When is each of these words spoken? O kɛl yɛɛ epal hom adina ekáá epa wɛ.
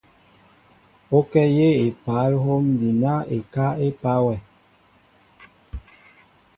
O 1.17 1.19
kɛl 1.31 1.49
yɛɛ 1.57 1.79
epal 1.87 2.31
hom 2.43 2.63
adina 2.73 3.13
ekáá 3.35 3.71
epa 3.87 4.11
wɛ. 4.25 4.35